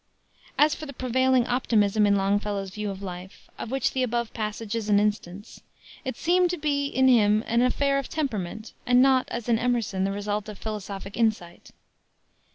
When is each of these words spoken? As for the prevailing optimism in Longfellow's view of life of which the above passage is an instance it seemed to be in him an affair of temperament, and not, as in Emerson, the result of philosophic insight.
As 0.57 0.73
for 0.73 0.87
the 0.87 0.93
prevailing 0.93 1.45
optimism 1.45 2.07
in 2.07 2.15
Longfellow's 2.15 2.71
view 2.71 2.89
of 2.89 3.03
life 3.03 3.47
of 3.59 3.69
which 3.69 3.91
the 3.91 4.01
above 4.01 4.33
passage 4.33 4.73
is 4.73 4.89
an 4.89 4.99
instance 4.99 5.61
it 6.03 6.17
seemed 6.17 6.49
to 6.49 6.57
be 6.57 6.87
in 6.87 7.07
him 7.07 7.43
an 7.45 7.61
affair 7.61 7.99
of 7.99 8.09
temperament, 8.09 8.73
and 8.87 8.99
not, 9.03 9.27
as 9.29 9.47
in 9.47 9.59
Emerson, 9.59 10.03
the 10.03 10.11
result 10.11 10.49
of 10.49 10.57
philosophic 10.57 11.15
insight. 11.15 11.69